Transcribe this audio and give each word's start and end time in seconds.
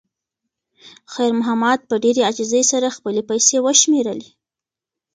خیر 1.13 1.31
محمد 1.39 1.79
په 1.89 1.95
ډېرې 2.03 2.21
عاجزۍ 2.27 2.63
سره 2.71 2.95
خپلې 2.97 3.21
پیسې 3.29 3.57
وشمېرلې. 3.65 4.29